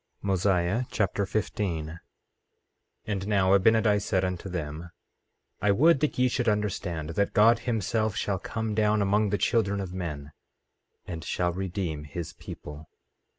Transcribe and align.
Mosiah 0.23 0.85
Chapter 0.89 1.27
15 1.27 1.85
15:1 1.85 1.99
And 3.05 3.27
now 3.27 3.55
Abinadi 3.55 4.01
said 4.01 4.25
unto 4.25 4.49
them: 4.49 4.89
I 5.61 5.69
would 5.69 5.99
that 5.99 6.17
ye 6.17 6.27
should 6.27 6.49
understand 6.49 7.09
that 7.11 7.33
God 7.35 7.59
himself 7.59 8.15
shall 8.15 8.39
come 8.39 8.73
down 8.73 9.03
among 9.03 9.29
the 9.29 9.37
children 9.37 9.79
of 9.79 9.93
men, 9.93 10.31
and 11.05 11.23
shall 11.23 11.51
redeem 11.53 12.05
his 12.05 12.33
people. 12.33 12.89